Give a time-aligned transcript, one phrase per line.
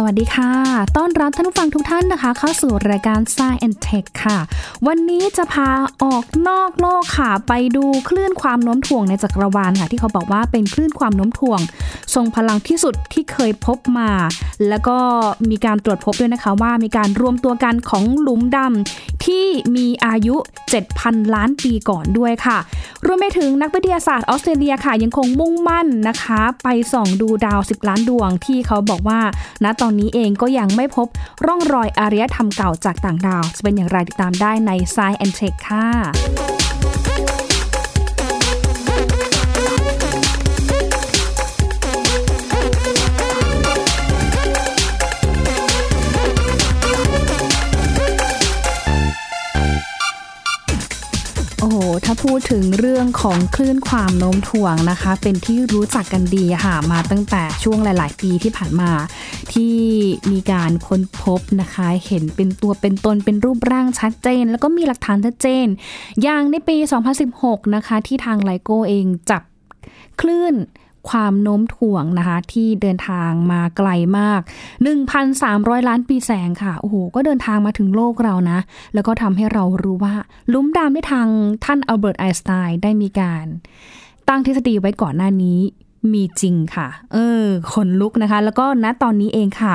[0.00, 0.52] สวัสดีค่ะ
[0.96, 4.38] ต้อนรับท่านผู้ฟังทุกท่านนะคะ เข้าสู่รายการ Science and Tech ค่ะ
[4.86, 5.70] วันนี้จะพา
[6.02, 11.60] ออกนอกโลกค่ะ ไปดูคลื่นความโน้มถ่วงในจักรวาลค่ะ ที่เขาบอกว่าเป็นคลื่นความโน้มถ่วง
[12.14, 14.10] ทรงพลังที่สุดที่เคยพบมา
[14.68, 14.96] แล้วก็
[15.50, 20.36] มีการตรวจพบด้วยนะคะว่ามีการรวมตัวกันของหลุมดำ ที่มีอายุ
[20.84, 22.58] 7,000 ล้านปีก่อนด้วยค่ะ
[23.06, 29.20] รวมไปถึงนักวิทยาศาสตร์ออสเตรเลียค่ะ ยังคงมุ่งมั่นนะคะ ไปส่องดูดาว 10 ล้านดวงที่เขาบอกว่า
[29.64, 31.08] ณตอนนี้เองก็ยังไม่พบ
[31.46, 36.57] ร่องรอยอารยธรรมเก่าจากต่างดาว จะเป็นอย่างไรติดตามได้ใน Science and Tech ค่ะ
[52.26, 58.90] พูดถึงเรื่องของคลื่นความโน้มถ่วงนะคะ เป็นที่รู้จักกันดีค่ะมาตั้งแต่ช่วงหลาย ๆ ปีที่ผ่านมา
[59.52, 59.76] ที่
[60.30, 65.66] มีการค้นพบนะคะ เห็นเป็นตัวเป็นตนเป็นรูปร่างชัดเจน แล้วก็มีหลักฐานชัดเจน
[66.22, 66.76] อย่างในปี
[67.26, 69.42] 2016 นะคะ ที่ทางไลโกเองจับ
[70.20, 70.54] คลื่น
[71.08, 74.40] ความโน้มถ่วงนะคะ ที่เดินทางมาไกลมาก
[75.14, 78.58] 1,300 ล้านปีแสงค่ะ โอ้โห ก็เดินทางมาถึงโลกเรานะ
[78.94, 80.14] แล้วก็ทำให้เรารู้ว่า
[80.52, 81.28] ลุมดำที่ทาง
[81.64, 83.44] ท่านอัลเบิร์ตไอน์สไตน์ได้มีการ
[84.28, 85.60] ตั้งทฤษฎีไว้ก่อนหน้านี้
[86.12, 89.74] มีจริงค่ะ เออขนลุกนะคะ แล้วก็ณตอนนี้เองค่ะ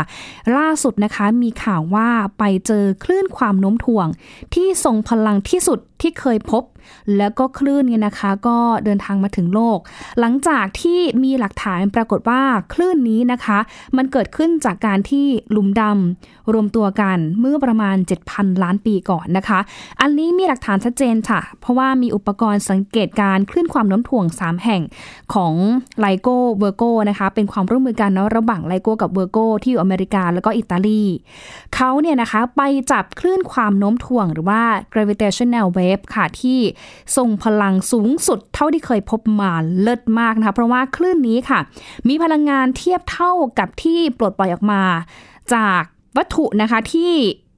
[0.58, 4.08] ล่าสุดนะคะ มีข่าวว่าไปเจอคลื่นความโน้มถ่วง
[4.54, 6.64] ที่ทรงพลังที่สุดที่เคยพบ
[7.18, 9.78] แล้วก็คลื่นเนี่ยนะคะ ก็เดินทางมาถึงโลก
[10.20, 12.42] หลังจากที่มีหลักฐานปรากฏว่า
[12.74, 13.60] คลื่นนี้นะคะ
[13.98, 19.60] มันเกิดขึ้นจากการที่หลุมดำรวมตัวกันเมื่อประมาณ 7,000 ล้านปีก่อนนะคะ
[20.02, 24.82] อันนี้มีหลักฐานชัดเจนค่ะ เพราะว่ามีอุปกรณ์สังเกตการคลื่นความโน้มถ่วง 3 แห่ง
[25.34, 25.54] ของ
[26.00, 31.04] LIGO Virgo นะคะ เป็นความร่วมมือกันเนาะระหว่าง LIGO กับ Virgo ที่อยู่อเมริกาแล้วก็อิตาลี
[31.76, 32.62] เขาเนี่ยนะคะไป
[32.92, 34.62] จับคลื่นความโน้มถ่วงหรือว่า
[34.94, 36.60] gravitational wave ค่ะที่
[37.16, 39.52] ทรงพลังสูงสุดเท่าที่เคยพบมา
[39.82, 41.60] เลิศมากนะคะเพราะว่าคลื่นนี้ค่ะ
[42.08, 44.84] มีพลังงานเทียบเท่ากับที่ปลดปล่อยออกมา
[45.54, 45.82] จาก
[46.18, 47.12] วัตถุนะคะที่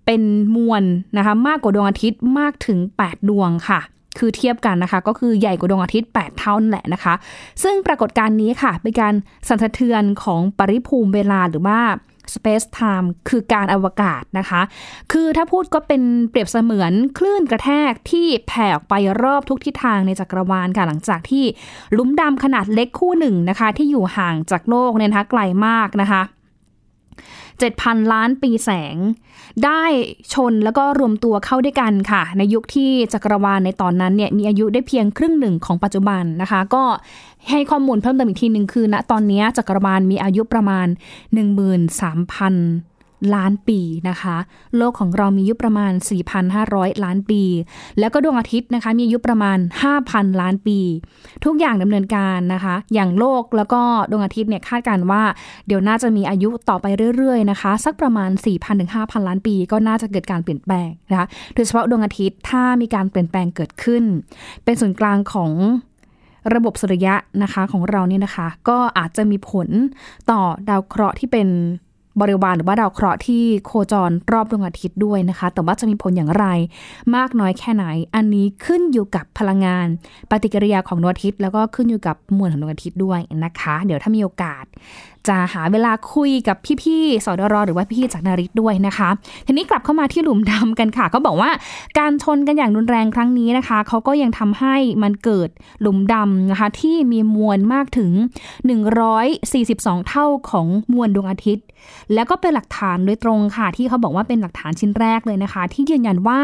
[0.06, 0.22] เป็น
[0.56, 0.84] มวล
[1.18, 3.80] นะคะมากกว่าดวงอาทิตย์มากถึง 8 ดวงค่ะ
[4.18, 7.14] คือเทียบกันนะคะ ก็คือใหญ่กว่าดวงอาทิตย์ 8 เท่านั่นแหละนะคะ
[7.64, 9.14] ซึ่งปรากฏการณ์นี้ค่ะ เป็นการ
[9.48, 11.80] สั่นสะเทือนของปริภูมิเวลาหรือว่า
[12.36, 14.62] space time คือการอวกาศนะคะ
[15.12, 18.94] คือถ้าพูดก็เป็นเปรียบเสมือนคลื่นกระแทกที่แผ่ออกไป
[19.24, 21.46] รอบทุกทิศทางในจักรวาลค่ะ หลังจากที่
[21.94, 26.22] หลุมดำขนาดเล็กคู่หนึ่งนะคะ ที่อยู่ห่างจากโลกเนี่ยนะคะไกลมากนะคะ
[27.60, 28.96] 7,000 ล้านปีแสง
[29.66, 29.84] ได้
[30.34, 36.84] ชนแล้วก็รวมตัวเข้าด้วยกันค่ะ ในยุคที่จักรวาลในตอนนั้นเนี่ยมีอายุได้เพียงครึ่งหนึ่งของปัจจุบันนะคะ ก็
[37.50, 40.88] ให้ข้อมูลเพิ่มเติมอีกทีหนึ่งคือณตอนนี้จักรวาลมีอายุประมาณ
[41.36, 42.95] 13,000
[43.36, 44.38] ล้านปีนะคะ
[44.78, 45.92] โลกของเรามีอายุประมาณ
[46.48, 47.42] 4,500 ล้านปี
[48.00, 49.58] แล้วก็ดวงอาทิตย์นะคะ มีอายุประมาณ
[50.00, 50.80] 5,000 ล้านปี
[51.46, 53.82] ทุกอย่างดำเนินการนะคะ อย่างโลกแล้วก็
[54.12, 55.24] ดวงอาทิตย์เนี่ยคาดการณ์ว่า
[55.68, 64.04] เดี๋ยวน่าจะมีอายุต่อไปเรื่อยๆนะคะ สักประมาณ 4,000ถึง5,000 ล้านปี ก็น่าจะเกิดการเปลี่ยนแปลงนะคะโดยเฉพาะดวงอาทิตย์ถ้ามีการเปลี่ยนแปลงเกิดขึ้น
[64.64, 65.52] เป็นศูนย์กลางของ
[66.56, 69.68] ระบบสุริยะนะคะของเราเนี่ยนะคะ ก็อาจจะมีผล
[70.32, 71.48] ต่อดาวเคราะห์ที่เป็น
[72.22, 76.46] บริวารหรือว่าดาวเคราะห์ที่โคจรรอบดวงอาทิตย์ด้วยนะคะ แต่ว่าจะมีผลอย่างไร
[77.16, 79.88] มากน้อยแค่ไหน อันนี้ขึ้นอยู่กับพลังงาน
[80.30, 84.66] ปฏิกิริยาของดวงอาทิตย์ แล้วก็ขึ้นอยู่กับมวลของดวงอาทิตย์ด้วยนะคะ เดี๋ยวถ้ามีโอกาส
[85.30, 89.10] จะหาเวลาคุยกับพี่ๆสดรหรือว่าพี่จากนาริตด้วยนะคะ
[89.46, 91.52] ทีนี้กลับเข้ามาที่หลุมดำกันค่ะเขาบอกว่า
[92.00, 95.50] การชนกันอย่างรุนแรงครั้งนี้นะคะเขาก็ยังทำให้มันเกิด
[95.82, 98.12] หลุมดำนะคะที่มีมวลมากถึง
[98.90, 101.66] 142 เท่าของมวลดวงอาทิตย์
[102.14, 106.42] แล้วก็เป็นหลักฐานโดยตรงค่ะ ที่เขาบอกว่าเป็นหลักฐานชิ้นแรกเลยนะคะ ที่ยืนยันว่า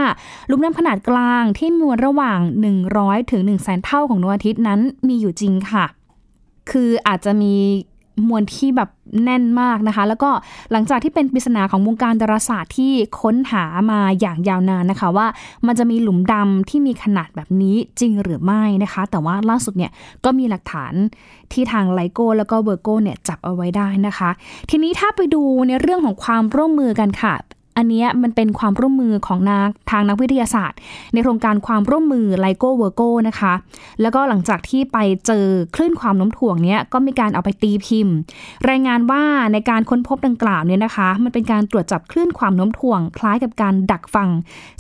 [0.48, 2.40] หลุมดำขนาดกลางที่มีมวลระหว่าง
[2.86, 5.86] 100 ถึง1 0 0 0 0 0เท่าของดวงอาทิตย์นั้นมีอยู่จริงค่ะ
[6.72, 7.54] คืออาจจะมี
[8.28, 8.90] มวลที่แบบ
[9.24, 10.30] แน่นมากนะคะ แล้วก็
[10.72, 12.92] หลังจากที่เป็นปริศนาของวงการดาราศาสตร์ที่
[13.22, 15.28] ค้นหามาอย่างยาวนานนะคะ ว่า
[15.68, 19.92] มันจะมีหลุมดำที่มีขนาดแบบนี้จริงหรือไม่นะคะ แต่ว่าล่าสุดเนี่ย
[20.26, 20.94] ก็มีหลักฐาน
[21.52, 24.30] ที่ทางไลโก้แล้วก็เวอร์โกเนี่ยจับเอาไว้ได้นะคะ
[24.70, 27.36] ทีนี้ถ้าไปดูในเรื่องของความร่วมมือกันค่ะ
[27.78, 30.78] อันนี้มันเป็นความร่วมมือของนักทางนักวิทยาศาสตร์
[31.14, 33.54] ในโครงการความร่วมมือไลโกเวอร์โกนะคะ
[34.02, 35.46] แล้วก็หลังจากที่ไปเจอ
[35.76, 38.16] คลื่นความโน้มถ่วงเนี้ยก็มีการเอาไปตีพิมพ์
[38.70, 39.24] รายงานว่า
[39.54, 44.30] ในการค้นพบดังกล่าวเนี่ยนะคะ มันเป็นการตรวจจับคลื่นความโน้มถ่วง คล้ายกับการดักฟัง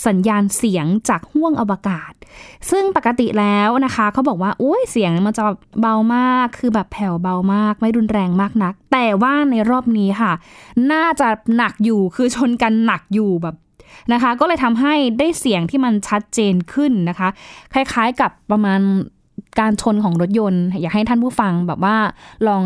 [0.07, 2.11] สัญญาณเสียงจากห้วงอวกาศ
[2.71, 5.43] ซึ่งปกติแล้วนะคะเขาบอกว่าโอ้ยเสียงมันจะ
[5.81, 10.31] เบามากคือแบบแผ่วเบามาก ไม่รุนแรงมากนัก แต่ว่าในรอบนี้ค่ะ
[10.91, 13.55] น่าจะหนักอยู่คือชนกันหนักอยู่แบบ
[14.13, 17.29] นะคะ ก็เลยทำให้ได้เสียงที่มันชัดเจนขึ้นนะคะ
[17.73, 18.79] คล้ายๆกับประมาณ
[19.59, 21.95] การชนของรถยนต์ อยากให้ท่านผู้ฟังแบบว่า
[22.47, 22.63] ลอง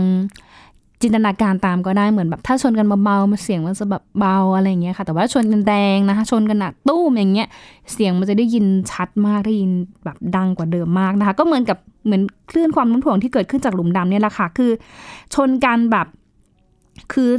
[1.01, 7.47] จินตนาการตามก็ได้เหมือนแบบถ้าชนกันเบาๆมันเสียงมันจะแบบเบาอะไรอย่างเงี้ยค่ะ แต่ว่าชนกันแดงนะคะ ชนกันหนักตู้มอย่างเงี้ย
[7.93, 9.71] เสียงมันจะได้ยินชัดมากได้ยิน
[10.05, 14.71] แบบดังกว่าเดิมมากนะคะ ก็เหมือนกับเหมือนคลื่นความโน้มถ่วงที่เกิดขึ้นจากหลุมดำเนี่ยแหละค่ะ คือ
[15.35, 16.07] ชนกันแบบ
[17.13, 17.29] คือ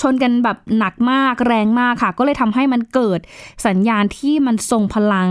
[0.00, 3.20] ชนกันแบบหนักมากแรงมากค่ะ ก็เลยทำให้มันเกิด
[3.66, 5.30] สัญญาณที่มันทรงพลัง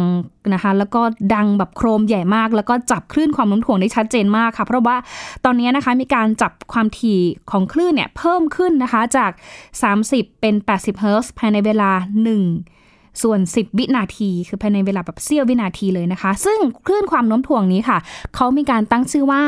[0.54, 1.02] นะคะ แล้วก็
[1.34, 4.98] ดังแบบโครมใหญ่มาก แล้วก็จับคลื่นความโน้มถ่วงได้ชัดเจนมากค่ะ เพราะว่า
[5.46, 7.22] ตอนนี้นะคะมีการจับความถี่
[7.52, 9.32] ของคลื่นเนี่ยเพิ่มขึ้นนะคะจาก
[9.86, 12.85] 30 เป็น 80 เฮิร์ตซ์ภายในเวลา 1
[13.24, 17.98] ส่วน 10 วินาที คือภายในเวลาแบบเสี้ยววินาทีเลยนะคะ ซึ่งคลื่นความโน้มถ่วงนี้ค่ะ
[18.36, 19.44] เขามีการตั้งชื่อว่า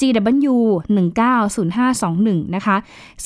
[0.00, 0.54] GW
[0.96, 2.76] 190521 นะคะ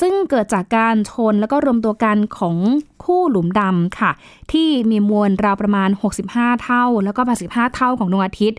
[0.00, 2.56] ซึ่งเกิดจากการชนแล้วก็รวมตัวกันของ
[3.04, 4.10] คู่หลุมดำค่ะ
[4.52, 5.90] ที่มีมวลราวประมาณ
[6.26, 8.58] 65 เท่า แล้วก็85 เท่าของดวงอาทิตย์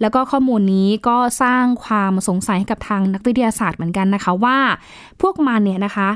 [0.00, 4.58] แล้วก็ข้อมูลนี้ก็สร้างความสงสัยให้กับทางนักวิทยาศาสตร์เหมือนกันนะคะว่า
[5.20, 6.08] พวกมันเนี่ยนะคะ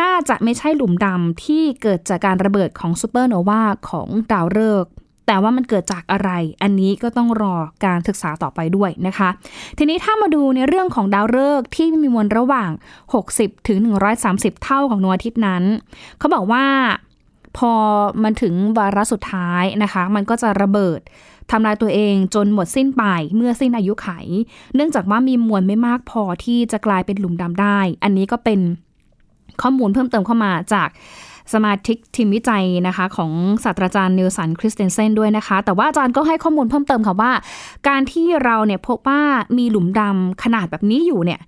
[0.00, 4.92] น่าจะไม่ใช่หลุมดำที่เกิดจากการระเบิดของซูเปอร์โนวาของดาวฤกษ์
[5.26, 6.30] แต่ว่ามันเกิดจากอะไร
[6.62, 7.54] อันนี้ก็ต้องรอ
[7.84, 9.28] การศึกษาต่อไปด้วยนะคะ
[9.78, 12.70] ทีนี้ถ้ามาดูในเรื่องของดาวฤกษ์ที่มีมวลระหว่าง
[13.18, 13.78] 60 ถึง
[14.20, 15.62] 130 เท่าของดวงอาทิตย์นั้น
[16.18, 16.64] เขาบอกว่า
[17.58, 17.72] พอ
[18.22, 21.00] มันถึงวาระสุดท้ายนะคะ มันก็จะระเบิด
[21.50, 23.04] ทำลายตัวเองจนหมดสิ้นไป
[23.36, 24.08] เมื่อสิ้นอายุไข
[24.74, 28.60] เนื่องจากว่ามีมวลไม่มากพอที่จะกลายเป็นหลุมดำได้ อันนี้ก็เป็น
[29.62, 30.88] ข้อมูลเพิ่มเติมเข้ามาจาก
[31.54, 33.30] สมาชิกทีมวิจัยนะคะของ
[33.64, 37.32] ศาสตราจารย์นิวสันคริสเตนเซนด้วยนะคะ แต่ว่าอาจารย์ก็ให้ข้อมูลเพิ่มเติมค่ะว่า
[37.88, 39.22] การที่เราเนี่ยพบว่า
[39.58, 41.40] มีหลุมดำขนาดแบบนี้อยู่เนี่ย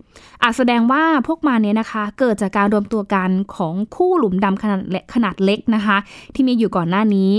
[0.42, 5.96] อาจแสดงว่าพวกมันเนี่ยนะคะ เกิดจากการรวมตัวกันของคู่หลุมดำขนาดเล็กขนาดเล็กนะคะ
[6.34, 7.32] ที่มีอยู่ก่อนหน้านี้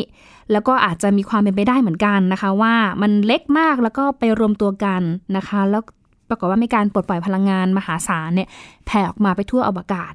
[0.52, 5.02] แล้วก็อาจจะมีความเป็นไปได้เหมือนกันนะคะ ว่ามันเล็กมากแล้วก็ไปรวมตัวกัน
[5.38, 5.84] นะคะ แล้ว
[6.30, 8.50] ปรากฏว่ามีการปลดปล่อยพลังงานมหาศาลเนี่ย
[8.86, 10.14] แผ่ออกมาไปทั่วอวกาศ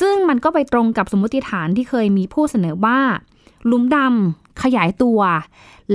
[0.00, 2.98] ซึ่งมันก็ไปตรงกับสมมติฐานที่เคยมีผู้เสนอว่า
[3.66, 5.20] หลุมดำขยายตัว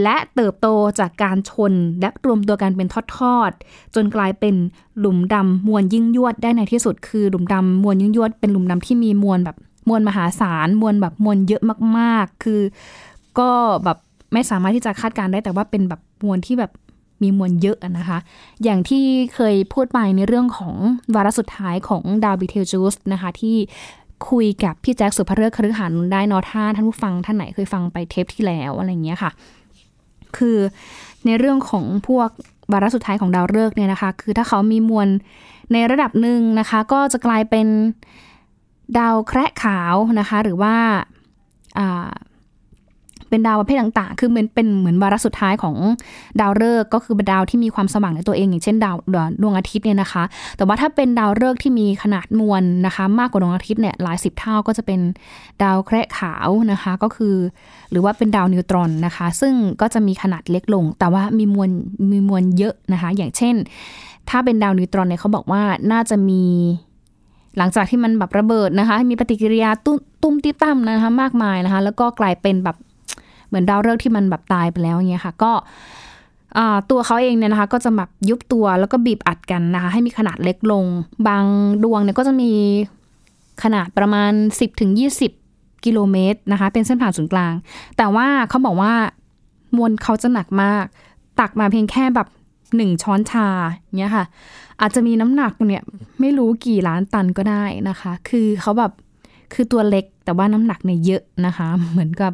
[0.03, 0.67] และเติบโต
[1.00, 4.56] จากการชนและรวมตัวกันเป็นทอดๆจนกลายเป็น
[5.00, 9.57] หลุมดำมวลยิ่งยวดได้ในที่สุด คือหลุมดำมวลยิ่งยวดเป็นหลุมดำที่มีมวลแบบ
[9.89, 11.63] มวลมหาศาลมวลแบบมวลเยอะ
[11.97, 12.61] มาก ๆ คือ
[13.39, 13.50] ก็
[13.83, 13.97] แบบ
[14.33, 16.71] ไม่สามารถที่จะคาดการได้แต่ว่าเป็นแบบมวลที่แบบ
[17.21, 18.19] มีมวลเยอะนะคะ
[18.63, 19.03] อย่างที่
[19.35, 20.75] เคยพูดไปในเรื่องของ
[21.15, 23.57] วาระสุดท้ายของดาวบิเทลจูสนะคะที่
[24.29, 29.31] คุยกับพี่แจ็คสุภเริศคฤหันได้นอท่าท่านผู้ฟังท่านไหนเคยฟังไปเทปที่แล้วอะไรเงี้ยค่ะ
[30.38, 30.57] คือ
[31.25, 32.29] ในเรื่องของพวก
[32.71, 35.07] วาระสุดท้ายของดาวฤกษ์เนี่ยนะคะ คือถ้าเขามีมวล
[35.73, 37.68] ในระดับหนึ่งนะคะ ก็จะกลายเป็น
[38.97, 40.75] ดาวแคระขาวนะคะ หรือว่า
[43.35, 45.75] เป็นดาวประเภทต่างๆ คือเหมือนเป็นเหมือนวาระสุดท้ายของ
[46.39, 48.95] ดาวฤกษ์ก็คือเป็นดาวที่มีความสว่างในตัวเองอย่างเช่นดาว
[49.41, 50.23] ดวงอาทิตย์เนี่ยนะคะ
[50.57, 54.99] แต่ว่าถ้าเป็นดาวฤกษ์ที่มีขนาดมวลนะคะ มากกว่าดวงอาทิตย์เนี่ยหลายสิบเท่าก็จะเป็น
[55.63, 57.35] ดาวแคระขาวนะคะก็คือ
[57.91, 61.69] หรือว่าเป็นดาวนิวตรอนนะคะ ซึ่งก็จะมีขนาดเล็กลง แต่ว่ามีมวล
[62.11, 63.55] มีมวลเยอะนะคะ อย่างเช่น
[64.29, 65.61] ถ้าเป็นดาวนิวตรอนเนี่ยเขาบอกว่า
[65.91, 66.43] น่าจะมี
[67.57, 72.77] หลังจากที่มันแบบระเบิดนะคะ มีปฏิกิริยาตุ้มติตั้มนะคะมากมายนะคะ แล้วก็กลายเป็นแบบ
[73.56, 75.52] มือนดาวฤกษ์ที่มันแบบตายไปแล้วเงี้ยค่ะ ก็
[76.90, 80.85] ตัวเขาเองเนี่ยนะคะ ก็จะแบบยุบตัวแล้วก็บีบอัดกันนะคะ ให้มีขนาดเล็กลง
[81.28, 81.45] บาง
[81.83, 82.52] ดวงเนี่ยก็จะมี
[83.64, 84.92] ขนาดประมาณ 10ถึง
[85.38, 87.54] 20 กิโลเมตรนะคะ เป็นเส้นผ่านศูนย์กลาง
[87.97, 88.94] แต่ว่าเขาบอกว่า
[89.78, 90.85] มวลเขาจะหนักมาก
[91.40, 92.28] ตักมาเพียงแค่แบบ
[92.76, 93.47] หนึ่งช้อนชา
[93.97, 94.26] เนี่ยค่ะ
[94.81, 95.83] อาจจะมีน้ำหนักเนี่ย
[96.19, 98.92] ไม่รู้กี่ล้านตันก็ได้นะคะ คือเขาแบบ
[99.54, 102.31] คือตัวเล็กแต่ว่าน้ำหนักเนี่ยเยอะนะคะ เหมือนกับ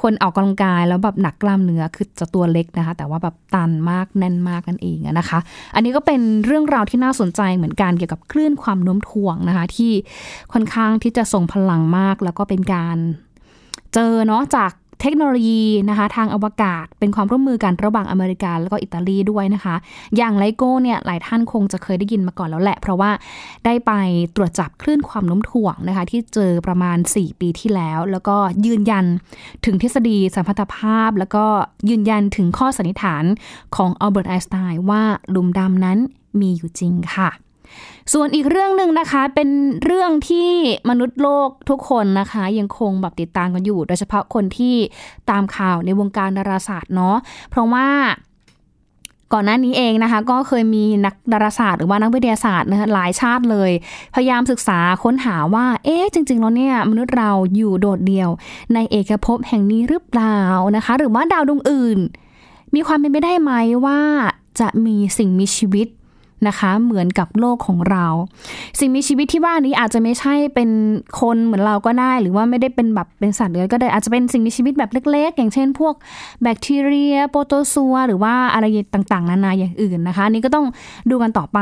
[0.00, 5.38] คนออกกำลังกายแล้วแบบหนักกล้ามเนื้อคือจะตัวเล็กนะคะ แต่ว่าแบบตันมากแน่นมากนั่นเองนะคะ
[5.74, 9.92] อันนี้ก็เป็นเรื่องราวที่น่าสนใจเหมือนกันเกี่ยวกับคลื่นความโน้มถ่วงนะคะ ที่
[10.52, 12.96] ค่อนข้างที่จะส่งพลังมาก แล้วก็เป็นการ
[13.94, 19.74] เจอเนาะจาก เทคโนโลยีนะคะทางอวกาศ เป็นความร่วมมือกันระหว่างอเมริกาแล้วก็อิตาลีด้วยนะคะ
[20.16, 23.10] อย่างไลโก้เนี่ยหลายท่านคงจะเคยได้ยินมาก่อนแล้วแหละ เพราะว่า
[23.64, 23.92] ได้ไป
[24.36, 29.04] ตรวจจับคลื่นความโน้มถ่วงนะคะ ที่เจอประมาณ 4 ปีที่แล้ว แล้วก็ยืนยัน
[29.64, 31.44] ถึงทฤษฎีสัมพัทธภาพ แล้วก็
[31.88, 33.24] ยืนยันถึงข้อสันนิษฐาน
[33.76, 35.98] ของอัลเบิร์ตไอน์สไตน์ว่าหลุมดำนั้น
[36.40, 37.30] มีอยู่จริงค่ะ
[38.12, 39.48] ส่วนอีกเรื่องหนึ่งนะคะเป็น
[39.84, 40.50] เรื่องที่
[40.90, 44.74] มนุษย์โลกทุกคนนะคะ ยังคงแบบติดตามกันอยู่ โดยเฉพาะคนที่
[45.30, 47.16] ตามข่าวในวงการดาราศาสตร์เนาะ
[47.50, 47.88] เพราะว่า
[49.32, 53.70] ก่อนหน้านี้เองนะคะ ก็เคยมีนักดาราศาสตร์หรือว่านักวิทยาศาสตร์นะคะหลายชาติเลย
[54.14, 58.30] พยายามศึกษาค้นหาว่า เอ๊ะจริง ๆ แล้วเนี่ยมนุษย์เราอยู่โดดเดี่ยว
[58.74, 60.38] ในเอกภพแห่งนี้หรือเปล่า
[60.76, 61.98] นะคะ หรือว่าดาวดวงอื่น
[62.74, 63.52] มีความเป็นไปได้ไหม
[63.86, 64.00] ว่า
[64.60, 65.86] จะมีสิ่งมีชีวิต
[66.48, 68.06] นะคะเหมือนกับโลกของเรา
[68.78, 70.70] สิ่งมีชีวิตที่ว่านี้อาจจะไม่ใช่เป็น
[71.20, 75.94] คนเหมือนเราก็ได้ หรือว่าไม่ได้เป็นแบบเป็นสัตว์เลื้อยก็ได้อาจจะเป็นสิ่งมีชีวิตแบบเล็ก ๆ อย่างเช่น พวก
[76.42, 80.66] แบคทีเรีย โปรโตซัวหรือว่าอะไรต่างๆ นานาอย่างอื่นนะคะนี่ก็ต้อง
[81.10, 81.60] ดูกันต่อไป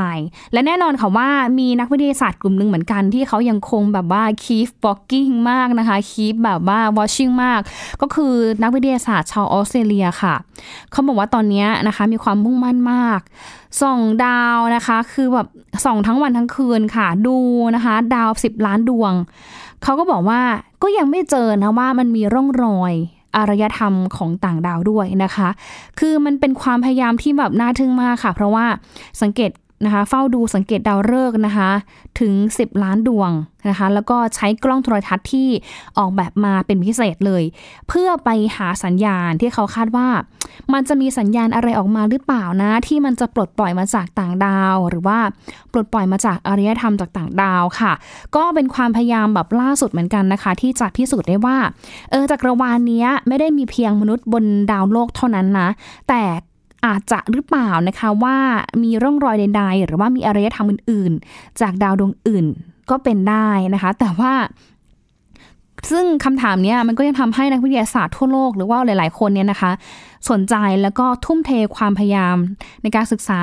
[0.52, 7.60] และแน่นอนค่ะว่ามีนักวิทยาศาสตร์กลุ่มหนึ่งเหมือนกันที่เขายังคงแบบว่า keep walking มากนะคะ keep แบบว่า watching มาก
[8.00, 10.34] ก็คือนักวิทยาศาสตร์ชาวออสเตรเลียค่ะ
[10.90, 13.20] เขาบอกว่าตอนนี้นะคะมีความมุ่งมั่นมาก
[13.80, 15.46] ส่องดาวนะคะ คือแบบ
[15.84, 17.36] ส่องทั้งวันทั้งคืนค่ะ ดู
[17.74, 19.12] นะคะ ดาวสิบล้านดวง
[19.82, 20.40] เขาก็บอกว่า
[20.82, 22.92] ก็ยังไม่เจอนะว่ามันมีร่องรอย
[23.36, 25.48] อารยธรรมของต่างดาวด้วยนะคะ
[25.98, 28.66] คือมันเป็นความพยายามที่แบบน่าทึ่งมากค่ะ เพราะว่า
[29.22, 29.50] สังเกต
[29.84, 31.70] นะคะเฝ้าดูสังเกตดาวฤกษ์นะคะ
[32.20, 33.30] ถึง 10 ล้านดวง
[33.68, 35.48] นะคะแล้วก็ใช้กล้องโทรทัศน์ที่
[35.98, 37.42] ออกแบบมาเป็นพิเศษเลย
[37.88, 40.08] เพื่อไปหาสัญญาณที่เขาคาดว่า
[40.72, 45.18] มันจะมีสัญญาณอะไรออกมาหรือเปล่านะที่มันจะปลดปล่อยมาจากต่างดาว หรือว่า
[45.72, 47.92] ปลดปล่อยมาจากอารยธรรมจากต่างดาวค่ะ
[48.36, 51.56] ก็เป็นความพยายามแบบล่าสุดเหมือนกันนะคะ ที่จะพิสูจน์ได้ว่า
[52.10, 55.68] เออจักรวาลนี้ไม่ได้มีเพียงมนุษย์บนดาวโลกเท่านั้นนะ
[56.08, 56.22] แต่
[56.86, 58.36] อาจจะหรือเปล่านะคะว่า
[58.82, 62.46] มีร่องรอยใด ๆ หรือว่ามีอารยธรรมอื่น ๆ จากดาวดวงอื่น
[62.90, 64.32] ก็เป็นได้นะคะ แต่ว่า
[65.90, 69.70] ซึ่งคำถามนี้มันก็ยังทำให้นักวิทยาศาสตร์ทั่วโลกหรือว่าหลาย ๆ คนเนี่ยนะคะ
[70.30, 72.36] สนใจแล้วก็ทุ่มเทความพยายาม
[72.82, 73.40] ในการศึกษา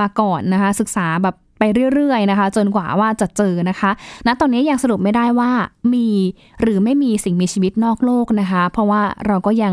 [0.00, 1.62] มาก่อนนะคะ ศึกษาแบบไป
[1.94, 3.90] เรื่อย ๆ นะคะ จนกว่าว่าจะเจอนะคะ
[4.26, 5.50] ณตอนนี้ยังสรุปไม่ได้ว่า
[5.94, 6.08] มี
[6.60, 9.72] หรือไม่มีสิ่งมีชีวิตนอกโลกนะคะ เพราะว่าเราก็ยัง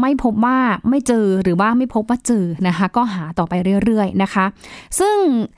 [0.00, 0.58] ไม่พบว่า
[0.88, 3.52] ไม่เจอหรือว่าไม่พบว่าเจอนะคะ ก็หาต่อไป
[3.84, 4.44] เรื่อยๆนะคะ
[4.98, 5.16] ซึ่ง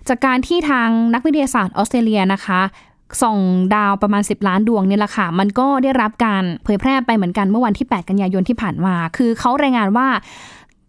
[0.08, 2.60] จากการที่ทางนักวิทยาศาสตร์ออสเตรเลียนะคะ
[3.22, 3.38] ส่อง
[3.74, 10.08] ดาวประมาณ 10 ล้านดวงเนี่ยแหละค่ะ มันก็ได้รับการเผยแพร่ไปเหมือนกันเมื่อวันที่ 8 กันยายนที่ผ่านมา คือเขารายงานว่า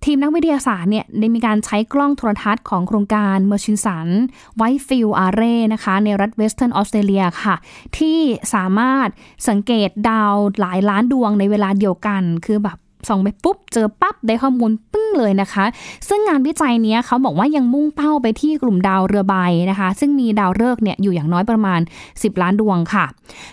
[0.05, 5.41] ทีมนักวิทยาศาสตร์เนี่ยได้มีการใช้กล้องโทรทรรศน์ของโครงการ Murchison Widefield Array
[5.73, 7.55] นะคะ ในรัฐเวสเทิร์นออสเตรเลียค่ะ
[7.97, 8.19] ที่
[8.53, 9.07] สามารถ
[9.49, 12.77] สังเกตดาวหลายล้านดวงในเวลาเดียวกัน คือแบบ
[13.07, 15.65] ส่องไปปุ๊บ เจอปั๊บได้ข้อมูลปึ้งเลยนะคะ
[16.07, 19.35] ซึ่งงานวิจัยนี้เขาบอกว่ายังมุ่งเป้าไปที่กลุ่มดาวเรือใบ
[19.71, 21.79] นะคะ ซึ่งมีดาวฤกษ์เนี่ยอยู่อย่างน้อยประมาณ
[22.11, 23.05] 10 ล้านดวงค่ะ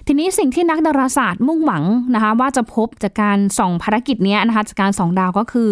[0.07, 1.85] ทีนี้สิ่งที่นักดาราศาสตร์มุ่งหวัง
[2.15, 5.71] นะคะ ว่าจะพบจากการส่องภารกิจนี้นะคะ จากการส่องดาวก็คือ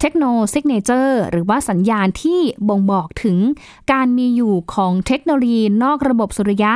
[0.00, 3.38] technosignature หรือว่าสัญญาณที่บ่งบอกถึง
[3.92, 6.74] การมีอยู่ของเทคโนโลยีนอกระบบสุริยะ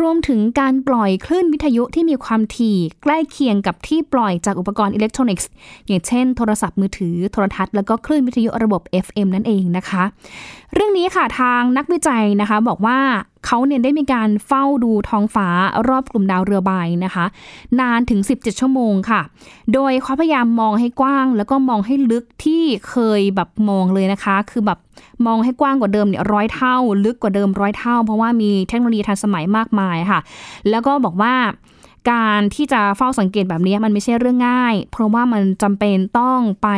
[0.00, 5.48] รวมถึงการปล่อยคลื่นวิทยุที่มีความถี่ใกล้เคียงกับที่ปล่อยจากอุปกรณ์อิเล็กทรอนิกส์
[5.86, 10.02] อย่างเช่น โทรศัพท์มือถือ โทรทัศน์แล้วก็คลื่นวิทยุระบบ FM นั่นเองนะคะ
[10.74, 12.98] เรื่องนี้ค่ะทางนักวิจัยนะคะบอกว่า
[13.46, 15.48] เขาเนี่ยได้มีการเฝ้าดูท้องฟ้า
[15.88, 16.72] รอบกลุ่มดาวเรือใบ
[17.04, 17.24] นะคะ
[17.80, 19.20] นานถึง 17 ชั่วโมงค่ะ
[19.74, 24.78] โดยเขาพยายามมองให้กว้าง แล้วก็มองให้ลึกที่เคยแบบมองเลยนะคะ คือแบบ
[25.26, 30.20] มองให้กว้างกว่าเดิมเนี่ยร้อยเท่า ลึกกว่าเดิมร้อยเท่า เพราะว่ามีเทคโนโลยีทันสมัยมากมายค่ะ
[30.70, 31.34] แล้วก็บอกว่า
[32.08, 36.68] การที่จะเฝ้าสังเกตแบบนี้มันไม่ใช่เรื่องง่าย เพราะว่ามันจำเป็นต้องไป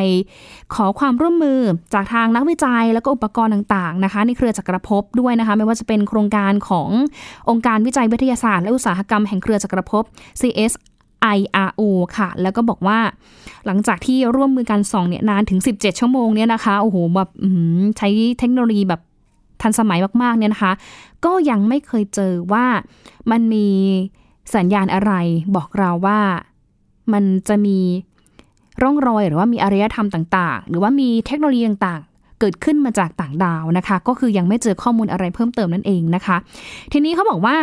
[0.74, 1.60] ขอความร่วมมือ
[1.94, 6.88] จากทางนักวิจัย แล้วก็อุปกรณ์ต่างๆนะคะ ในเครือจักรภพด้วยนะคะ ไม่ว่าจะเป็นโครงการของ
[7.50, 10.02] องค์การวิจัยวิทยาศาสตร์และอุตสาหกรรมแห่งเครือจักรภพ
[10.40, 10.72] CS
[11.36, 11.80] IRO
[12.16, 12.98] ค่ะ แล้วก็บอกว่า
[13.66, 17.30] หลังจากที่ร่วมมือกันส่องเนี่ยนานถึง 17 ชั่วโมงเนี่ยนะคะ โอ้โหแบบ
[17.98, 19.00] ใช้เทคโนโลยีแบบ
[19.62, 20.72] ทันสมัยมากๆเนี่ยนะคะ
[21.24, 22.66] ก็ยังไม่เคยเจอว่า
[23.30, 23.68] มันมี
[24.54, 25.12] สัญญาณอะไร
[25.56, 26.20] บอกเราว่า
[27.12, 27.78] มันจะมี
[28.82, 36.36] ร่องรอยหรือว่ามีอารยธรรมต่าง ๆ หรือว่ามีเทคโนโลยีต่าง ๆ เกิดขึ้นมาจากต่างดาวนะคะ ก็คือยังไม่เจอข้อมูลอะไรเพิ่มเติมนั่นเองนะคะ
[36.92, 37.56] ทีนี้เขาบอกว่า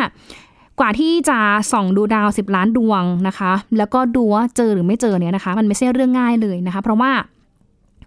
[0.79, 1.39] กว่าที่จะ
[1.71, 7.11] ส่องดูดาว 10 ล้านดวงนะคะ แล้วก็ดูว่าเจอหรือไม่เจอเนี่ยนะคะ มันไม่ใช่เรื่องง่ายเลยนะคะ เพราะว่า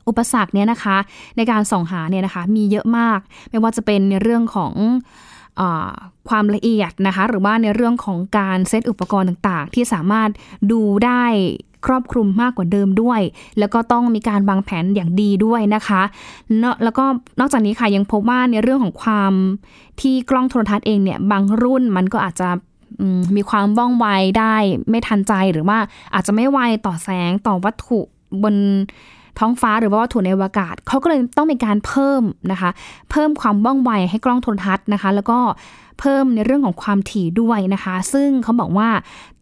[0.09, 0.97] อุปสรรคเนี่ยนะคะ
[1.37, 4.73] ในการส่องหาเนี่ยนะคะมีเยอะมาก ไม่ว่าจะเป็นในเรื่องของ
[6.28, 10.30] ความละเอียดนะคะ หรือว่าในเรื่องของการเซตอุปกรณ์ต่างๆ ที่สามารถ
[10.73, 11.25] ดูได้
[11.87, 13.21] ครอบคลุมมากกว่าเดิมด้วย
[13.59, 16.02] แล้วก็ต้องมีการวางแผนอย่างดีด้วยนะคะ
[16.85, 17.04] แล้วก็
[17.40, 19.32] นอกจากนี้ค่ะยังพบว่าในเรื่องของความ
[20.00, 22.49] ที่กล้องโทรทัศน์เองเนี่ยบางรุ่นมันก็อาจจะ
[23.37, 24.06] มีความว่องไว
[24.38, 24.56] ได้
[24.90, 25.78] ไม่ทันใจหรือว่า
[26.14, 28.00] อาจจะไม่ไวต่อแสงต่อวัตถุ
[28.42, 28.54] บน
[29.39, 32.23] ท้องฟ้าหรือว่าวัตถุในอวกาศเขาก็เลยต้องมีการเพิ่ม
[32.53, 32.71] นะคะ
[33.11, 35.39] เพิ่มความว่องไวให้กล้องโทรทัศน์นะคะ แล้วก็
[36.01, 38.89] เพิ่มในเรื่องของความถี่ด้วยนะคะ ซึ่งเขาบอกว่า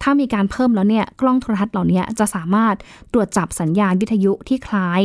[0.03, 2.75] ถ้ามีการเพิ่มแล้วเนี่ยกล้องโทรทรรศน์เหล่านี้จะสามารถ
[3.13, 5.03] ตรวจจับสัญญาณวิทยุที่คล้าย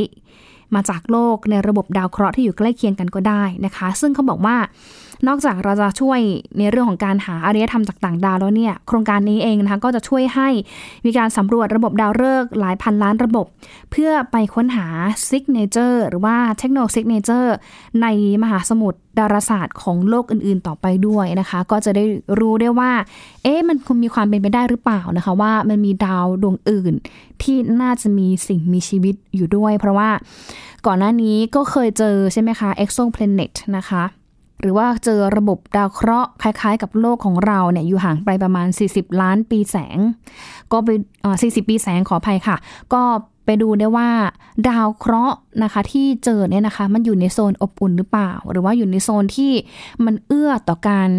[0.75, 4.57] มาจากโลกในระบบดาวเคราะห์ที่อยู่ใกล้เคียงกันก็ได้นะคะ ซึ่งเขาบอกว่า
[5.27, 6.19] นอกจากเราจะช่วย
[6.59, 10.49] ในเรื่องของการหาอารยธรรมจากต่างดาวแล้วเนี่ย โครงการนี้เองนะคะก็จะช่วยให้
[11.05, 13.45] มีการสำรวจระบบดาวฤกษ์หลายพันล้านระบบ
[13.91, 14.87] เพื่อไปค้นหา
[15.27, 17.55] signature หรือว่า technosignature
[18.01, 18.07] ใน
[18.43, 22.03] มหาสมุทรดาราศาสตร์ของโลกอื่นๆ ต่อไปด้วยนะคะ ก็จะได้
[22.39, 22.91] รู้ได้ว่า
[23.43, 26.93] เอ๊ะมันคงมีความเป็นไปได้หรือเปล่านะคะ ว่ามันมีดาวดวงอื่น
[27.41, 30.09] ที่น่าจะมีสิ่งมีชีวิตอยู่ด้วย เพราะว่า
[30.85, 34.03] ก่อนหน้านี้ก็เคยเจอใช่ไหมคะ exoplanet นะคะ
[34.61, 39.97] หรือว่าเจอระบบดาวเคราะห์คล้ายๆ กับโลกของเราเนี่ยอยู่ห่างไปประมาณ 40 ล้านปีแสง
[40.71, 40.89] ก็ไป
[41.29, 42.57] 40ปีแสงขออภัยค่ะ
[42.93, 43.03] ก็
[43.45, 44.09] ไปดูได้ว่า
[44.69, 49.51] ดาวเคราะห์นะคะที่เจอเนี่ยนะคะ มันอยู่ในโซนอบอุ่นหรือเปล่า หรือว่าอยู่ในโซนที่
[50.05, 51.09] มันเอื้อต่อการ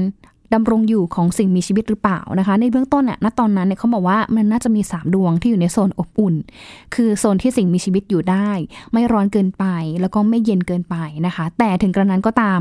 [0.55, 6.35] ดำรงอยู่ของสิ่งมีชีวิตหรือเปล่านะคะ ในเบื้องต้นเนี่ยณตอนนั้นเนี่ยเขาบอกว่ามันน่าจะมี 3 ดวงที่อยู่ในโซนอบอุ่น
[6.95, 8.51] คือโซนที่สิ่งมีชีวิตอยู่ได้
[8.93, 9.65] ไม่ร้อนเกินไป
[10.01, 12.61] แล้วก็ไม่เย็นเกินไปนะคะ แต่ถึงกระนั้นก็ตาม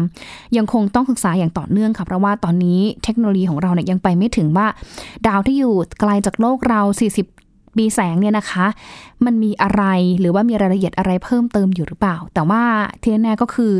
[0.58, 4.68] ยังคงต้องศึกษาอย่างต่อเนื่องค่ะเพราะว่าตอนนี้เทคโนโลยีของเราเนี่ยยังไปไม่ถึงว่า
[5.28, 6.82] ดาวที่อยู่ไกลจากโลกเรา
[7.16, 7.35] 40
[7.78, 8.66] ปีแสงเนี่ยนะคะ
[9.26, 9.84] มันมีอะไร
[10.20, 12.64] หรือว่ามีรายละเอียดอะไรเพิ่มเติมอยู่หรือเปล่า แต่ว่า
[13.02, 13.74] ที่แน่ก็คือ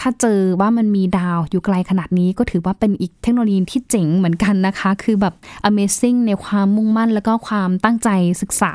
[0.00, 5.34] ถ้าเจอว่ามันมีดาวอยู่ไกลขนาดนี้ก็ถือว่าเป็นอีกเทคโนโลยีที่เจ๋งเหมือนกันนะคะ คือแบบ
[5.68, 8.08] Amazing ในความมุ่งมั่น แล้วก็ความตั้งใจ
[8.42, 8.72] ศึกษา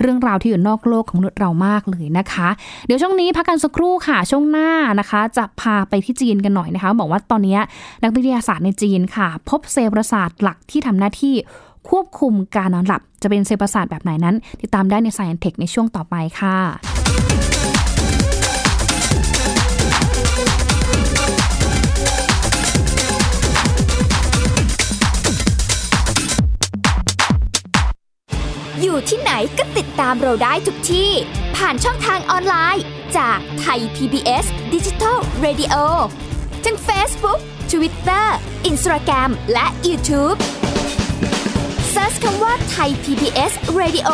[0.00, 2.48] เรื่องราวที่อยู่นอกโลกของมนุษย์เรามากเลยนะคะ
[2.86, 7.58] เดี๋ยวช่วงนี้พักกันสักครู่ค่ะช่วงหน้านะคะ จะพาไปที่จีนกันหน่อยนะคะ บอกว่าตอนนี้
[8.02, 11.34] นักวิทยาศาสตร์ในจีนค่ะ พบเซลล์ประสาทหลักที่ทำหน้าที่
[11.90, 16.58] ควบคุมการนอนหลับ จะเป็นเซลล์ประสาทแบบไหนนั้น ติดตามได้ใน Science Tech ในช่วงต่อไปค่ะ
[28.82, 31.10] อยู่ที่ไหนก็ติดตามเราได้ทุกที่
[31.56, 32.84] ผ่านช่องทางออนไลน์
[33.16, 35.74] จากไทย PBS Digital Radio
[36.64, 37.40] ทั้ง Facebook
[37.72, 38.26] Twitter
[38.70, 40.38] Instagram และ YouTube
[41.96, 44.10] search คำว่าไทย PBS Radio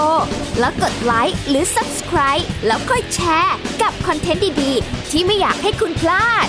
[0.59, 6.46] แล้วกดไลค์หรือ Subscribe แล้วค่อยแชร์ กับคอนเทนต์ดี ๆ ที่ไม่อยากให้คุณพลาด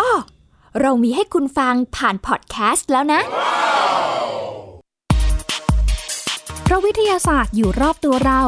[0.00, 0.12] อ๋อ
[0.80, 3.20] เรามีให้คุณฟังผ่านพอดแคสต์แล้วนะ
[6.62, 8.42] เพราะวิทยาศาสตร์อยู่รอบตัวเรา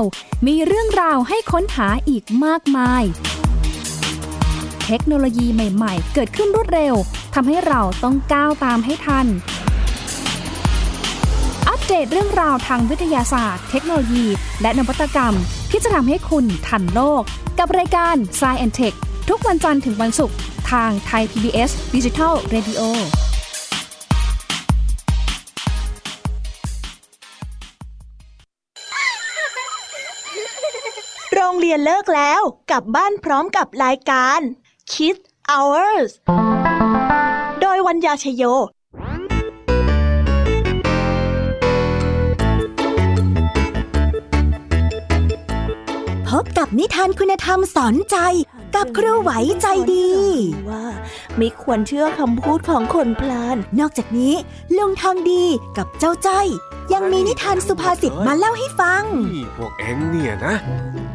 [0.46, 3.04] มีเรื่องราวให้ค้นหาอีกมากมาย
[4.88, 6.94] เทคโนโลยีใหม่ ๆ เกิดขึ้นรวดเร็ว
[7.34, 9.26] ทำให้เราต้องก้าวตามให้ทัน
[11.68, 14.26] อัปเดตเรื่องราวทางวิทยาศาสตร์ เทคโนโลยี
[14.62, 15.34] และนวัตกรรม
[15.70, 17.22] ที่จะทำให้คุณทันโลก
[17.58, 18.96] กับรายการ s c i e n t e c h
[19.28, 20.36] ทุกวันจันทร์ถึงวันศุกร์
[20.70, 22.82] ทางไทย PBS Digital Radio
[31.34, 34.40] โรงเรียนเลิกแล้วกลับบ้านพร้อมกับรายการ
[34.92, 35.22] Kids
[35.52, 36.10] Hours
[37.60, 38.42] โดยวัญญาชยโย
[46.28, 48.16] พบกับนิทานคุณธรรมสอนใจ
[48.74, 49.30] กับครูไหว
[49.62, 50.10] ใจดี
[50.68, 50.84] ว่า
[51.36, 54.34] ไม่ควรเชื่อคำพูดของคนพลาน นอกจากนี้
[54.76, 55.44] ลุงทองดี
[55.76, 56.46] กับเจ้าจ้อย
[56.92, 60.54] ยังมีนิทานสุภาษิตมาเล่าให้ฟังนี่พวกเอ็งเนี่ยนะ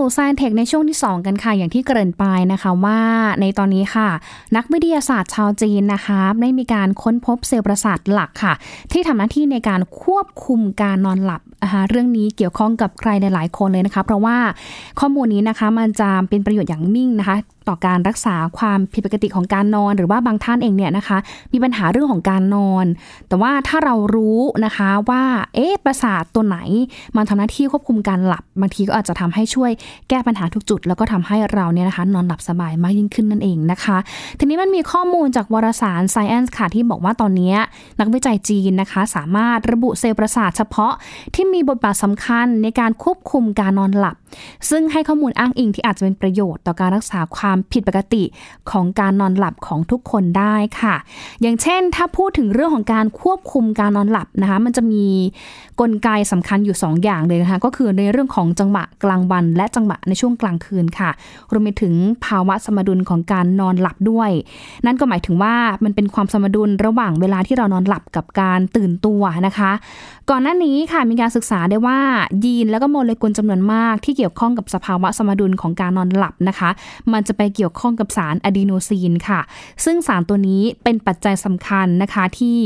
[0.00, 3.00] สู่ s ซ i e n เทคในช่วงที่ 2 กันค่ะ อย่างที่เกริ่นไปนะคะว่า
[3.40, 4.08] ในตอนนี้ค่ะ
[4.56, 8.54] นักวิทยาศาสตร์ชาวจีนนะคะได้มีการค้นพบเซลล์ประสาทหลักค่ะ
[8.92, 14.36] ที่ทำหน้าที่ในการควบคุมการนอนหลับนะคะเรื่องนี้เกี่ยวข้องกับใครหลายๆคนเลยนะคะ เพราะว่า
[15.00, 17.36] ข้อมูลนี้นะคะมันจะเป็นประโยชน์อย่างมิ่งนะคะ
[17.68, 21.18] ต่อการรักษาความผิดปกติของการนอน หรือว่าบางท่านเองเนี่ยนะคะ
[21.52, 22.86] มีปัญหาเรื่องของการนอน
[23.28, 25.22] แต่ว่าถ้าเรารู้นะคะว่า
[25.54, 26.58] เอ๊ะประสาทตัวไหน
[27.16, 29.70] มันทำหน้าที่ควบคุมการหลับบางทีก็อาจจะทำให้ช่วย
[30.08, 33.96] แก้ปัญหาทุกจุด แล้วก็ทำให้เราเนี่ยนะคะนอนหลับสบายมากยิ่งขึ้นนั่นเองนะคะ
[34.38, 37.54] ทีนี้มันมีข้อมูลจากวารสาร Science ค่ะที่บอกว่าตอนนี้
[38.00, 40.92] นักวิจัยจีนนะคะ สามารถระบุเซลล์ประสาทเฉพาะ
[41.34, 44.16] ที่มีบทบาทสำคัญในการควบคุมการนอนหลับ
[44.70, 48.24] ซึ่งให้ข้อมูลอ้างอิงที่อาจจะเป็นประโยชน์ต่อการรักษาความผิดปกติ
[48.70, 50.94] ของการนอนหลับของทุกคนได้ค่ะ
[51.40, 55.04] อย่างเช่นถ้าพูดถึงเรื่องของการควบคุมการนอนหลับนะคะ มันจะมี
[55.80, 61.10] กลไกสำคัญอยู่ 2 อย่างเลยนะคะก็คือในเรื่องของจังหวะกลางวันและจังหวะในช่วงกลางคืนค่ะ
[61.52, 64.30] รวมไปถึงภาวะสมดุลของการนอนหลับด้วย
[64.86, 69.72] นั่นก็หมายถึงว่ามันเป็นความสมดุลระหว่างเวลาที่เรานอนหลับกับการตื่นตัวนะคะ
[70.30, 71.98] ก่อนหน้านี้ค่ะมีการศึกษาได้ว่า
[72.44, 76.70] ยีนแล้วก็โมเลกุลจำนวนมาก ที่เกี่ยวข้องกับสภาวะสมดุลของการนอนหลับนะคะ
[77.12, 79.40] มันจะไปเกี่ยวข้องกับสารอะดีโนซีนค่ะ
[79.84, 82.58] ซึ่งสารตัวนี้เป็นปัจจัยสำคัญนะคะที่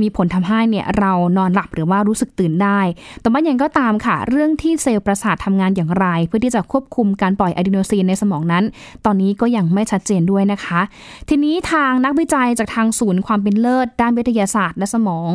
[0.00, 2.80] มีผลทำให้เนี่ยเรานอนหลับหรือว่ารู้สึกตื่นได้
[3.20, 8.64] แต่ว่ายังก็ตามค่ะ เรื่องที่เซลล์ประสาททำงานอย่างไร เพื่อที่จะควบคุมการปล่อยอะดีโนซีนในสมองนั้น
[9.04, 10.80] ตอนนี้ก็ยังไม่ชัดเจนด้วยนะคะ
[11.28, 15.30] ทีนี้ทางนักวิจัยจากทางศูนย์ความเป็นเลิศ ด้านวิทยาศาสตร์และสมอง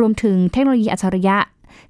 [0.00, 1.36] รวมถึงเทคโนโลยีอัจฉริยะ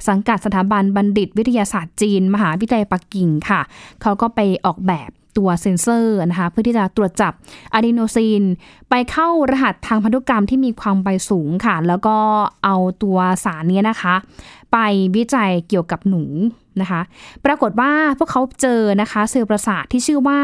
[0.08, 3.60] สังกัดสถาบันบัณฑิตวิทยาศาสตร์จีน มหาวิทยาลัยปักกิ่งค่ะ
[4.02, 7.32] เขาก็ไปออกแบบตัวเซ็นเซอร์นะคะ เพื่อที่จะตรวจจับ
[7.74, 8.42] อะดีโนซีน
[8.90, 12.16] ไปเข้ารหัสทางพันธุกรรมที่มีความไวสูงค่ะ แล้วก็
[12.64, 14.14] เอาตัวสารนี้นะคะ
[14.72, 14.78] ไป
[15.16, 16.22] วิจัยเกี่ยวกับหนู
[16.80, 17.00] นะคะ
[17.44, 20.40] ปรากฏว่าพวกเขาเจอนะคะเซลล์ประสาทที่ชื่อว่า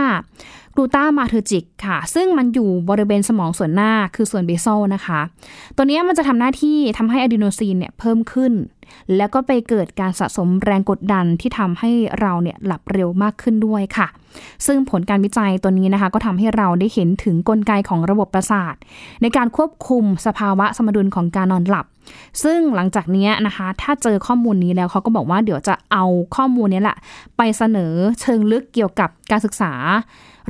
[0.80, 5.20] glutamatergic ค่ะ ซึ่งมันอยู่บริเวณสมองส่วนหน้าคือส่วน basal นะคะ
[5.76, 8.52] ตัวนี้มันจะทำหน้าที่ทำให้อะดีโนซีนเนี่ยเพิ่มขึ้น
[9.16, 11.90] แล้วก็ไปเกิดการสะสมแรงกดดันที่ทำให้
[12.20, 14.08] เราเนี่ยหลับเร็วมากขึ้นด้วยค่ะ
[14.66, 18.74] ซึ่งผลการวิจัยตัวนี้นะคะ ก็ทำให้เราได้เห็นถึงกลไกของระบบประสาท
[19.22, 21.86] ในการควบคุมสภาวะสมดุลของการนอนหลับ
[22.42, 26.04] ซึ่งหลังจากนี้นะคะ ถ้าเจอข้อมูลนี้แล้วเขาก็บอกว่าเดี๋ยวจะเอา
[26.36, 26.96] ข้อมูลนี้แหละ
[27.36, 29.72] ไปเสนอเชิงลึกเกี่ยวกับการศึกษา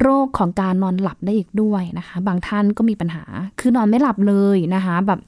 [0.01, 3.25] โรคของการนอนหลับได้อีกด้วยนะคะ บางท่านก็มีปัญหา
[3.61, 5.21] คือนอนไม่หลับเลยนะคะ แบบ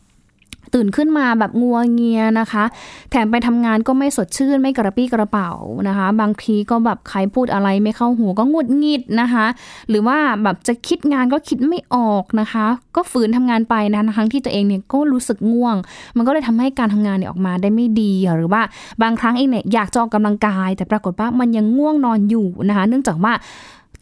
[0.74, 2.64] ตื่นขึ้นมาแบบงัวเงียนะคะ
[3.10, 5.50] แถมไปทำงานก็ไม่สดชื่นไม่กระปี้กระเป๋า
[5.88, 9.46] นะคะ บางทีก็แบบใครพูดอะไรไม่เข้าหูก็งุดงิดนะคะ
[9.88, 15.76] หรือว่าแบบจะคิดงานก็คิดไม่ออกนะคะ ก็ฝืนทำงานไปนะทั้งที่ตัวเองเนี่ยก็รู้สึกง่วง
[16.16, 18.62] มันก็เลยทำให้การทำงานเนี่ยออกมาได้ไม่ดีหรือว่า
[19.02, 23.32] บางครั้งเองเนี่ยอยากจะออกกำลังกาย แต่ปรากฏว่ามันยังง่วงนอนอยู่นะคะ เนื่องจากว่า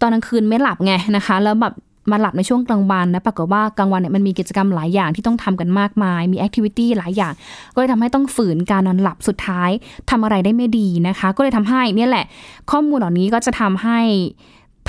[0.00, 1.74] ตอนกลางคืนไม่หลับไงนะคะ แล้วแบบ
[2.10, 7.32] มาหลับในช่วงกลางวันนะปรากฏว่ากลางวันเนี่ยมันมีกิจกรรมหลายอย่างที่ต้องทำกันมากมาย มีแอคทิวิตี้หลายอย่าง
[7.74, 9.70] ก็เลยทำให้ต้องฝืนการนอนหลับสุดท้าย
[10.10, 12.24] ทำอะไรได้ไม่ดีนะคะ ก็เลยทำให้เนี่ยแหละ
[12.70, 14.00] ข้อมูลเหล่านี้ก็จะทำให้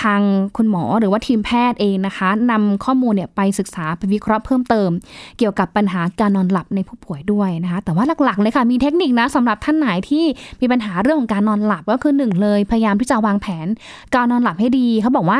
[0.03, 0.21] ทาง
[0.57, 4.89] คุณหมอหรือว่าทีมแพทย์เองนะคะนำข้อมูลเนี่ยไปศึกษาไปวิเคราะห์เพิ่มเติม
[5.37, 10.23] เกี่ยวกับปัญหาการนอนหลับในผู้ป่วยด้วยนะคะ แต่ว่าหลักๆเลยค่ะมีเทคนิคนะสำหรับท่านไหนที่
[10.61, 13.67] มีปัญหาเรื่องของการนอนหลับก็คือหนึ่งเลยพยายามที่จะวางแผน
[14.15, 15.39] การนอนหลับให้ดีเขาบอกว่า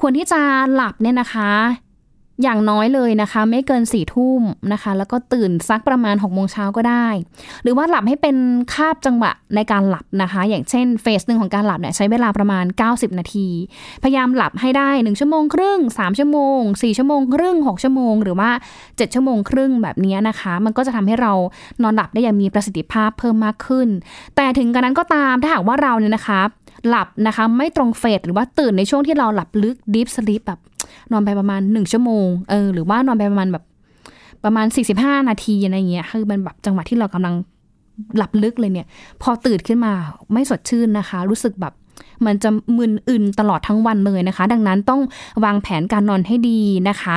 [0.00, 0.40] ควรที่จะ
[0.74, 1.50] หลับเนี่ยนะคะ
[2.42, 7.06] อย่างน้อยเลยนะคะ ไม่เกินสี่ทุ่มนะคะ แล้วก็ตื่นสักประมาณ6กโมงเช้าก็ได้
[7.62, 8.36] หรือว่าหลับให้เป็น
[8.74, 13.48] คาบจังหวะในการหลับนะคะ อย่างเช่นเฟสหนึ่งของการหลับเนี่ยใช้เวลาประมาณ 90 นาที
[14.02, 18.50] พยายามหลับให้ได้ 1 ชั่วโมงครึ่ง 3 ชั่วโมง 4 ชั่วโมงครึ่ง 6 ชั่วโมง หรือว่า
[18.82, 21.32] 7 ชั่วโมงครึ่งแบบนี้นะคะ มันก็จะทำให้เรา
[21.82, 23.88] นอนหลับได้อย่างมีประสิทธิภาพเพิ่มมากขึ้น
[24.36, 26.40] แต่ถึงกระนั้นก็ตามถ้าหากว่าเราเนี่ยนะคะ
[26.88, 30.60] หลับนะคะไม่ตรงเฟสหรือว่าตื่นในช่วงที่เราหลับลึก deep sleep แบบ
[31.12, 33.64] นอนไปประมาณ1ชั่วโมงเออหรือว่านอนไปประมาณแบบ
[34.44, 34.66] ประมาณ
[34.98, 37.34] 45 นาทีอะไรเงี้ย คือมันแบบจังหวะที่เรากำลัง
[38.16, 38.86] หลับลึกเลยเนี่ย
[39.22, 39.92] พอตื่นขึ้นมา
[40.32, 41.72] ไม่สดชื่นนะคะ รู้สึกแบบ
[42.26, 45.00] มันจะมึนอึนตลอดทั้งวันเลยนะคะ ดังนั้นต้อง
[45.44, 47.16] วางแผนการนอนให้ดีนะคะ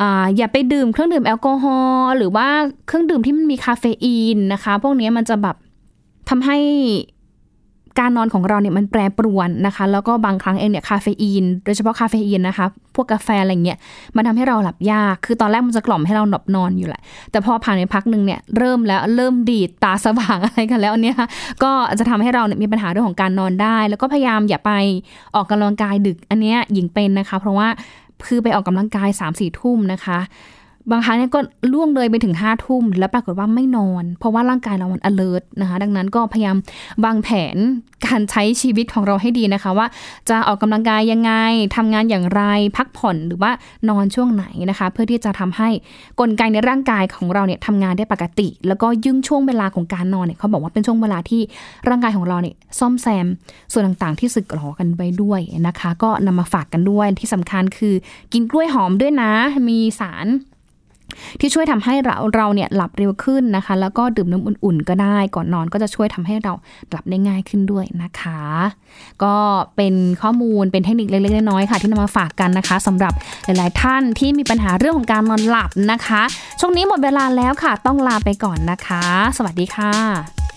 [0.00, 2.48] อ่าอย่าไปดื่มเครื่องดื่มแอลกอฮอล์หรือว่า
[2.86, 5.56] เครื่องดื่มที่มันมีคาเฟอีนนะคะ พวกนี้มันจะแบบ
[6.28, 6.58] ทำให้
[8.00, 13.78] การนอนของเราเนี่ยมันแปรปรวนนะคะ แล้วก็บางครั้งเองเนี่ยคาเฟอีน โดยเฉพาะคาเฟอีนนะคะ พวกกาแฟอะไรเงี้ย
[14.16, 21.16] มันทำให้เราหลับยาก คือตอนแรกมันจะกล่อมให้เราหลับนอนอยู่แหละ แต่พอผ่านไปพักหนึ่งเนี่ยเริ่มแล้วเริ่มดีดตาสว่างอะไรกันแล้วเนี่ย
[21.62, 24.72] ก็จะทำให้เราเนี่ยมีปัญหาเรื่องของการนอนได้ แล้วก็พยายามอย่าไป
[25.34, 27.68] ออกกำลังกายดึก อันเนี้ยหญิงเป็นนะคะ เพราะว่า
[28.26, 30.18] คือไปออกกำลังกาย3ามสี่ทุ่มนะคะ
[30.90, 31.40] บางครั้งเนี่ยก็
[31.72, 36.56] ล่วงเลยไปถึงห้าทุ่มแล้วปรากฏว่าไม่นอน เพราะว่าร่างกายเรามัน alert นะคะ ดังนั้นก็พยายาม
[37.04, 37.56] วางแผน
[38.06, 39.86] การใช้ชีวิตของเราให้ดีนะคะ ว่า
[40.30, 41.32] จะออกกำลังกายยังไง
[41.76, 42.42] ทำงานอย่างไร
[42.76, 43.50] พักผ่อนหรือว่า
[43.88, 45.68] นอนช่วงไหนนะคะ เพื่อที่จะทำให้
[46.20, 51.40] กลไกในร่างกายของเราเนี่ยทำงานได้ปกติ แล้วก็ยึ่งช่วงเวลาของการนอนเนี่ยเขาบอกว่าเป็นช่วงเวลาที่
[51.88, 53.26] ร่างกายของเราเนี่ยซ่อมแซม
[53.72, 57.94] ส่วนต่างๆ ที่สึกหรอกันไปด้วยนะคะ ก็นำมาฝากกันด้วยที่สำคัญคือ
[58.32, 59.32] กินกล้วยหอมด้วยนะ
[59.68, 60.26] มีสาร
[61.40, 66.52] ที่ช่วยทำให้เราเราเนี่ยหลับเร็วขึ้นนะคะ แล้วก็ดื่มน้ำอุ่นๆก็ได้ ก่อนนอนก็จะช่วยทำให้เรา
[66.90, 68.40] หลับได้ง่ายขึ้นด้วยนะคะ
[69.22, 69.34] ก็
[69.76, 73.12] เป็นข้อมูลเป็นเทคนิคเล็กๆน้อยๆค่ะ ที่นำมาฝากกันนะคะสำหรับ
[73.44, 76.22] หลายๆท่านที่มีปัญหาเรื่องของการนอนหลับนะคะ
[76.60, 79.02] ช่วงนี้หมดเวลาแล้วค่ะ ต้องลาไปก่อนนะคะ
[79.36, 80.49] สวัสดีค่ะ